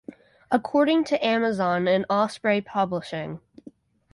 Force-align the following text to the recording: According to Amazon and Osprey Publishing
According 0.49 1.03
to 1.03 1.23
Amazon 1.27 1.87
and 1.87 2.07
Osprey 2.09 2.59
Publishing 2.59 3.39